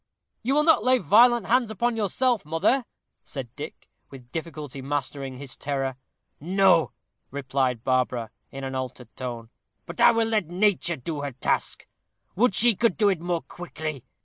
"You 0.41 0.55
will 0.55 0.63
not 0.63 0.83
lay 0.83 0.97
violent 0.97 1.45
hands 1.45 1.69
upon 1.69 1.95
yourself, 1.95 2.43
mother?" 2.43 2.85
said 3.23 3.55
Dick, 3.55 3.87
with 4.09 4.31
difficulty 4.31 4.81
mastering 4.81 5.37
his 5.37 5.55
terror. 5.55 5.95
"No," 6.39 6.91
replied 7.29 7.83
Barbara, 7.83 8.31
in 8.49 8.63
an 8.63 8.73
altered 8.73 9.15
tone. 9.15 9.51
"But 9.85 10.01
I 10.01 10.09
will 10.09 10.25
let 10.27 10.47
nature 10.47 10.95
do 10.97 11.21
her 11.21 11.33
task. 11.33 11.85
Would 12.35 12.55
she 12.55 12.73
could 12.75 12.97
do 12.97 13.09
it 13.09 13.21
more 13.21 13.43
quickly. 13.43 14.03